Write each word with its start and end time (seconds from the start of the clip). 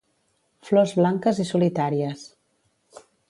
Flors 0.69 0.93
blanques 0.99 1.43
i 1.45 1.45
solitàries. 1.51 2.25